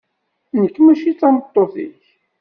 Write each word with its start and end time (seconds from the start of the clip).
Nekk 0.61 0.75
mačči 0.81 1.11
d 1.13 1.17
tameṭṭut-ik. 1.19 2.01